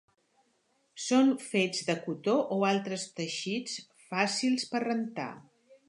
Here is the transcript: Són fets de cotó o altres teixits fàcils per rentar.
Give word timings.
Són 1.07 1.29
fets 1.49 1.83
de 1.91 1.97
cotó 2.07 2.35
o 2.57 2.57
altres 2.73 3.07
teixits 3.21 3.79
fàcils 4.09 4.71
per 4.73 4.87
rentar. 4.91 5.33